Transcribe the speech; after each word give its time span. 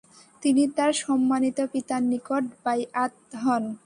তিনি 0.43 0.63
তার 0.77 0.91
সম্মানিত 1.03 1.57
পিতার 1.71 2.01
নিকট 2.11 2.43
'বাইআত' 2.55 3.17
হন। 3.43 3.63